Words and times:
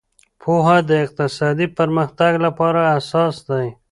پوهه 0.41 0.77
د 0.89 0.91
اقتصادي 1.05 1.67
پرمختګ 1.77 2.33
لپاره 2.45 2.81
اساس 2.97 3.35
دی. 3.49 3.67